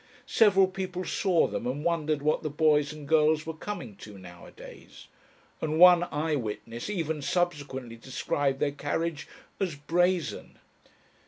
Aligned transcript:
Several 0.25 0.65
people 0.65 1.05
saw 1.05 1.45
them 1.45 1.67
and 1.67 1.85
wondered 1.85 2.23
what 2.23 2.41
the 2.41 2.49
boys 2.49 2.91
and 2.91 3.07
girls 3.07 3.45
were 3.45 3.53
coming 3.53 3.95
to 3.97 4.17
nowadays, 4.17 5.05
and 5.61 5.77
one 5.77 6.05
eye 6.05 6.35
witness 6.35 6.89
even 6.89 7.21
subsequently 7.21 7.97
described 7.97 8.59
their 8.59 8.71
carriage 8.71 9.27
as 9.59 9.75
"brazen." 9.75 10.57